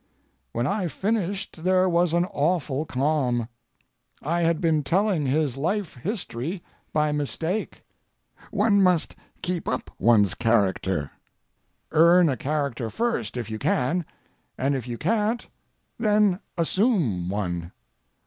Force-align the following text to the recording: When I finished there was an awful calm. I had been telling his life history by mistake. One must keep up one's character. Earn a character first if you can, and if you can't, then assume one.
When 0.51 0.65
I 0.65 0.87
finished 0.87 1.63
there 1.63 1.87
was 1.87 2.13
an 2.13 2.25
awful 2.25 2.87
calm. 2.87 3.47
I 4.23 4.41
had 4.41 4.59
been 4.59 4.81
telling 4.81 5.27
his 5.27 5.57
life 5.57 5.93
history 5.93 6.63
by 6.91 7.11
mistake. 7.11 7.83
One 8.49 8.81
must 8.81 9.15
keep 9.43 9.67
up 9.67 9.91
one's 9.99 10.33
character. 10.33 11.11
Earn 11.91 12.29
a 12.29 12.35
character 12.35 12.89
first 12.89 13.37
if 13.37 13.51
you 13.51 13.59
can, 13.59 14.03
and 14.57 14.75
if 14.75 14.87
you 14.87 14.97
can't, 14.97 15.45
then 15.99 16.39
assume 16.57 17.29
one. 17.29 17.71